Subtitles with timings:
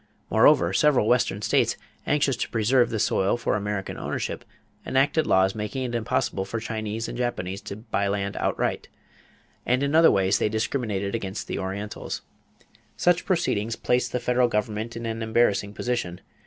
[0.31, 4.43] Moreover, several Western states, anxious to preserve the soil for American ownership,
[4.83, 8.89] enacted laws making it impossible for Chinese and Japanese to buy land outright;
[9.63, 12.23] and in other ways they discriminated against Orientals.
[12.97, 16.19] Such proceedings placed the federal government in an embarrassing position.